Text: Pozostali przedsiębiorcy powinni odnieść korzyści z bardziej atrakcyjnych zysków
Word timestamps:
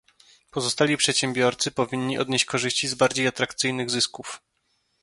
Pozostali 0.51 0.97
przedsiębiorcy 0.97 1.71
powinni 1.71 2.17
odnieść 2.17 2.45
korzyści 2.45 2.87
z 2.87 2.95
bardziej 2.95 3.27
atrakcyjnych 3.27 3.89
zysków 3.89 4.41